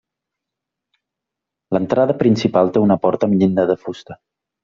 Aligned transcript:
L’entrada 1.77 2.17
principal 2.23 2.73
té 2.77 2.83
una 2.87 2.99
porta 3.05 3.31
amb 3.31 3.39
llinda 3.43 3.67
de 3.73 3.79
fusta. 3.85 4.19